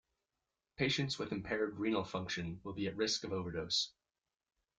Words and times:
Patients 0.77 1.19
with 1.19 1.31
impaired 1.31 1.77
renal 1.77 2.03
function 2.03 2.59
will 2.63 2.73
be 2.73 2.87
at 2.87 2.95
risk 2.97 3.23
of 3.23 3.31
overdose. 3.33 3.91